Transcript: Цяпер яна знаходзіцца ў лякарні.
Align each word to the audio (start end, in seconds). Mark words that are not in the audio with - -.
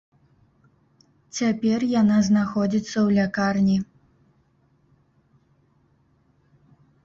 Цяпер 1.39 1.79
яна 2.01 2.17
знаходзіцца 2.31 2.93
ў 3.05 3.19
лякарні. 3.19 3.77